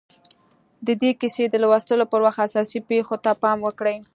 [0.85, 3.97] د دې کيسې د لوستلو پر وخت اساسي پېښو ته پام وکړئ.